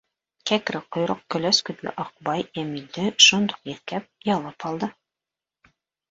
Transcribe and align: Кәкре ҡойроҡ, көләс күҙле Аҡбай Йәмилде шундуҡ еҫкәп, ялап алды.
Кәкре 0.51 0.79
ҡойроҡ, 0.95 1.19
көләс 1.33 1.57
күҙле 1.67 1.91
Аҡбай 2.03 2.45
Йәмилде 2.45 3.05
шундуҡ 3.25 3.69
еҫкәп, 3.73 4.07
ялап 4.31 4.67
алды. 4.71 4.91